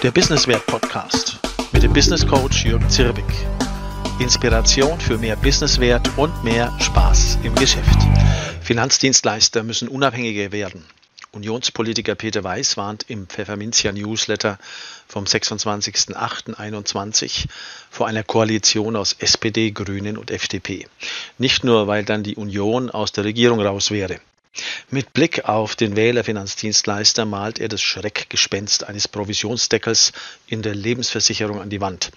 [0.00, 1.40] Der Businesswert Podcast
[1.72, 3.24] mit dem Business Coach Jürgen Zirbig.
[4.20, 7.98] Inspiration für mehr Businesswert und mehr Spaß im Geschäft.
[8.62, 10.84] Finanzdienstleister müssen unabhängiger werden.
[11.32, 14.60] Unionspolitiker Peter Weiß warnt im Pfefferminzia Newsletter
[15.08, 17.46] vom 26.08.21
[17.90, 20.86] vor einer Koalition aus SPD, Grünen und FDP.
[21.38, 24.20] Nicht nur, weil dann die Union aus der Regierung raus wäre.
[24.90, 30.12] Mit Blick auf den Wählerfinanzdienstleister malt er das Schreckgespenst eines Provisionsdeckels
[30.46, 32.10] in der Lebensversicherung an die Wand.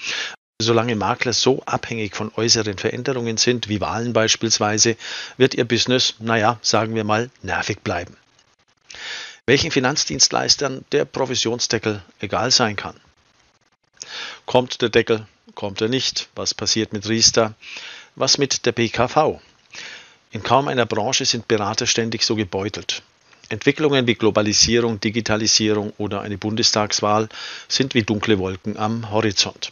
[0.62, 4.96] Solange Makler so abhängig von äußeren Veränderungen sind, wie Wahlen beispielsweise,
[5.38, 8.16] wird ihr Business, naja, sagen wir mal, nervig bleiben.
[9.48, 12.96] Welchen Finanzdienstleistern der Provisionsdeckel egal sein kann.
[14.46, 16.30] Kommt der Deckel, kommt er nicht?
[16.36, 17.56] Was passiert mit Riester?
[18.16, 19.42] Was mit der BKV?
[20.32, 23.04] In kaum einer Branche sind Berater ständig so gebeutelt.
[23.50, 27.28] Entwicklungen wie Globalisierung, Digitalisierung oder eine Bundestagswahl
[27.68, 29.72] sind wie dunkle Wolken am Horizont.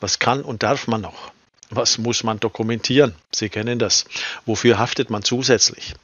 [0.00, 1.32] Was kann und darf man noch?
[1.68, 3.14] Was muss man dokumentieren?
[3.30, 4.06] Sie kennen das.
[4.46, 5.94] Wofür haftet man zusätzlich?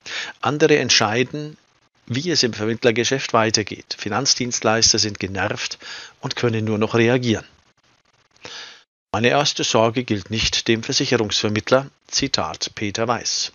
[0.43, 1.57] Andere entscheiden,
[2.07, 3.97] wie es im Vermittlergeschäft weitergeht.
[3.99, 5.79] Finanzdienstleister sind genervt
[6.21, 7.47] und können nur noch reagieren.
[9.17, 11.87] Meine erste Sorge gilt nicht dem Versicherungsvermittler.
[12.07, 13.51] Zitat Peter Weiß.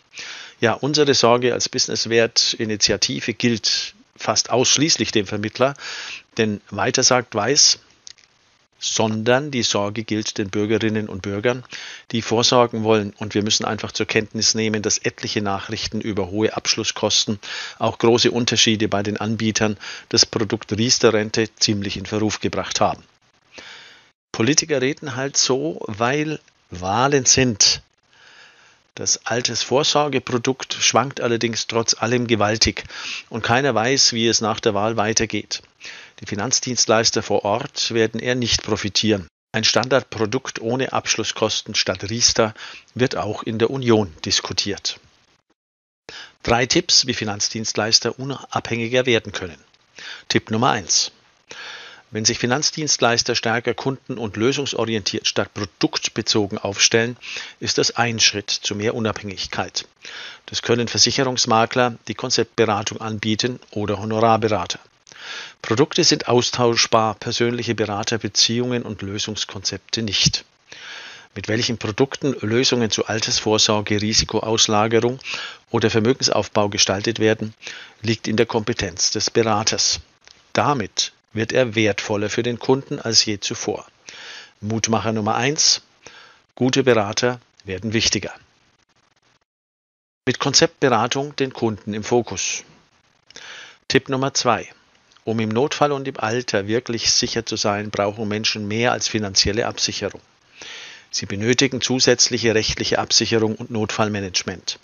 [0.59, 5.75] Ja, unsere Sorge als Businesswert-Initiative gilt fast ausschließlich dem Vermittler,
[6.39, 7.77] denn weiter sagt Weiß,
[8.79, 11.63] sondern die Sorge gilt den Bürgerinnen und Bürgern,
[12.11, 13.13] die vorsorgen wollen.
[13.19, 17.39] Und wir müssen einfach zur Kenntnis nehmen, dass etliche Nachrichten über hohe Abschlusskosten,
[17.77, 19.77] auch große Unterschiede bei den Anbietern
[20.09, 23.03] das Produkt Riester-Rente ziemlich in Verruf gebracht haben.
[24.41, 26.39] Politiker reden halt so, weil
[26.71, 27.83] Wahlen sind.
[28.95, 32.85] Das Altersvorsorgeprodukt schwankt allerdings trotz allem gewaltig
[33.29, 35.61] und keiner weiß, wie es nach der Wahl weitergeht.
[36.21, 39.27] Die Finanzdienstleister vor Ort werden eher nicht profitieren.
[39.51, 42.55] Ein Standardprodukt ohne Abschlusskosten statt Riester
[42.95, 44.99] wird auch in der Union diskutiert.
[46.41, 49.63] Drei Tipps, wie Finanzdienstleister unabhängiger werden können.
[50.29, 51.11] Tipp Nummer eins:
[52.11, 57.17] wenn sich Finanzdienstleister stärker kunden- und lösungsorientiert statt produktbezogen aufstellen,
[57.59, 59.87] ist das ein Schritt zu mehr Unabhängigkeit.
[60.45, 64.79] Das können Versicherungsmakler, die Konzeptberatung anbieten oder Honorarberater.
[65.61, 70.43] Produkte sind austauschbar, persönliche Beraterbeziehungen und Lösungskonzepte nicht.
[71.33, 75.19] Mit welchen Produkten Lösungen zu Altersvorsorge, Risikoauslagerung
[75.69, 77.53] oder Vermögensaufbau gestaltet werden,
[78.01, 80.01] liegt in der Kompetenz des Beraters.
[80.51, 83.87] Damit wird er wertvoller für den Kunden als je zuvor.
[84.59, 85.81] Mutmacher Nummer eins:
[86.55, 88.33] Gute Berater werden wichtiger.
[90.27, 92.63] Mit Konzeptberatung den Kunden im Fokus.
[93.87, 94.67] Tipp Nummer zwei:
[95.23, 99.67] Um im Notfall und im Alter wirklich sicher zu sein, brauchen Menschen mehr als finanzielle
[99.67, 100.21] Absicherung.
[101.09, 104.79] Sie benötigen zusätzliche rechtliche Absicherung und Notfallmanagement.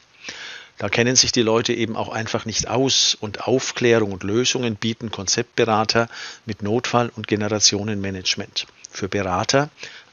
[0.77, 5.09] Da kennen sich die Leute eben auch einfach nicht aus und Aufklärung und Lösungen bieten
[5.09, 6.07] Konzeptberater
[6.45, 8.67] mit Notfall- und Generationenmanagement.
[8.91, 9.69] Für Berater,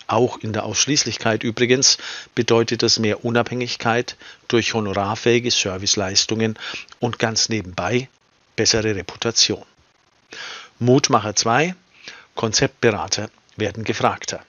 [0.06, 1.98] auch in der Ausschließlichkeit übrigens,
[2.34, 4.16] bedeutet das mehr Unabhängigkeit
[4.48, 6.58] durch honorarfähige Serviceleistungen
[6.98, 8.08] und ganz nebenbei
[8.56, 9.64] bessere Reputation.
[10.78, 11.74] Mutmacher 2.
[12.34, 14.44] Konzeptberater werden gefragter.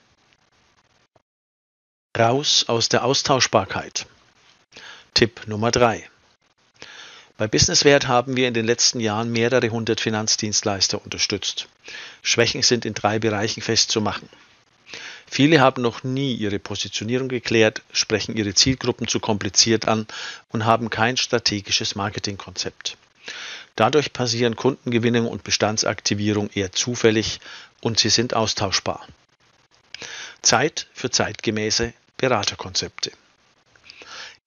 [2.18, 4.06] Raus aus der Austauschbarkeit.
[5.16, 6.06] Tipp Nummer 3.
[7.38, 11.68] Bei Businesswert haben wir in den letzten Jahren mehrere hundert Finanzdienstleister unterstützt.
[12.20, 14.28] Schwächen sind in drei Bereichen festzumachen.
[15.26, 20.06] Viele haben noch nie ihre Positionierung geklärt, sprechen ihre Zielgruppen zu kompliziert an
[20.50, 22.98] und haben kein strategisches Marketingkonzept.
[23.74, 27.40] Dadurch passieren Kundengewinnung und Bestandsaktivierung eher zufällig
[27.80, 29.08] und sie sind austauschbar.
[30.42, 33.12] Zeit für zeitgemäße Beraterkonzepte.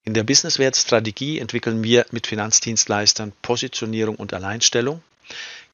[0.04, 5.02] In der Businesswert-Strategie entwickeln wir mit Finanzdienstleistern Positionierung und Alleinstellung,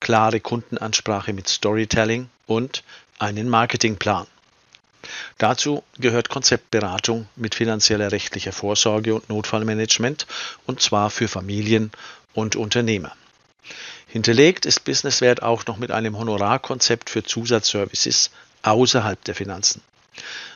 [0.01, 2.83] klare Kundenansprache mit Storytelling und
[3.19, 4.27] einen Marketingplan.
[5.39, 10.27] Dazu gehört Konzeptberatung mit finanzieller rechtlicher Vorsorge und Notfallmanagement
[10.67, 11.93] und zwar für Familien
[12.35, 13.13] und Unternehmer.
[14.09, 18.31] Hinterlegt ist Businesswert auch noch mit einem Honorarkonzept für Zusatzservices
[18.63, 19.83] außerhalb der Finanzen.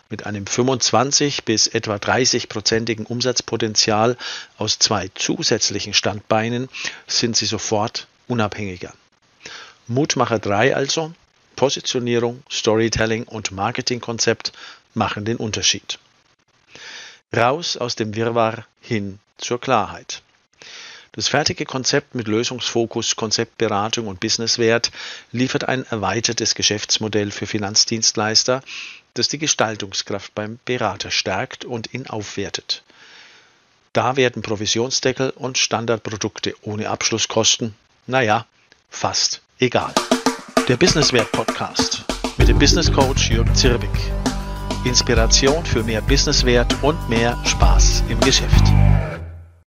[0.08, 4.16] Mit einem 25 bis etwa 30-prozentigen Umsatzpotenzial
[4.58, 6.68] aus zwei zusätzlichen Standbeinen
[7.06, 8.92] sind sie sofort unabhängiger.
[9.86, 11.12] Mutmacher 3 also,
[11.56, 14.52] Positionierung, Storytelling und Marketingkonzept
[14.94, 15.98] machen den Unterschied.
[17.36, 20.22] Raus aus dem Wirrwarr hin zur Klarheit.
[21.12, 24.92] Das fertige Konzept mit Lösungsfokus, Konzeptberatung und Businesswert
[25.32, 28.62] liefert ein erweitertes Geschäftsmodell für Finanzdienstleister,
[29.14, 32.82] das die Gestaltungskraft beim Berater stärkt und ihn aufwertet.
[33.92, 37.74] Da werden Provisionsdeckel und Standardprodukte ohne Abschlusskosten,
[38.06, 38.46] naja,
[38.88, 39.92] fast egal.
[40.68, 42.04] Der Businesswert Podcast
[42.38, 43.90] mit dem Business Coach Jürgen Zirbig.
[44.84, 48.64] Inspiration für mehr Businesswert und mehr Spaß im Geschäft.